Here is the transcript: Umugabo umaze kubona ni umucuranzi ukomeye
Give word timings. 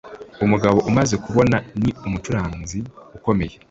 Umugabo 0.45 0.77
umaze 0.89 1.15
kubona 1.25 1.57
ni 1.81 1.89
umucuranzi 2.05 2.79
ukomeye 3.17 3.55